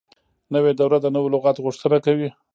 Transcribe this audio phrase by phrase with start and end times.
[0.53, 2.29] نوې دوره د نوو لغاتو غوښتنه کوي.